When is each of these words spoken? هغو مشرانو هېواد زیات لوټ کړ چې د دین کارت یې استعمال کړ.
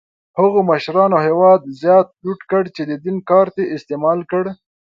هغو 0.39 0.59
مشرانو 0.71 1.17
هېواد 1.27 1.61
زیات 1.81 2.07
لوټ 2.23 2.41
کړ 2.51 2.63
چې 2.75 2.81
د 2.89 2.91
دین 3.03 3.17
کارت 3.29 3.55
یې 3.61 3.71
استعمال 3.75 4.19
کړ. 4.31 4.43